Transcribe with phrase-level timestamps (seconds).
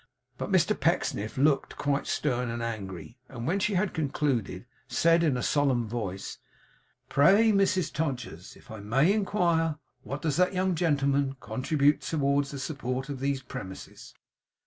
[0.39, 5.37] But Mr Pecksniff looked quite stern and angry; and when she had concluded, said in
[5.37, 6.39] a solemn voice:
[7.07, 12.57] 'Pray, Mrs Todgers, if I may inquire, what does that young gentleman contribute towards the
[12.57, 14.15] support of these premises?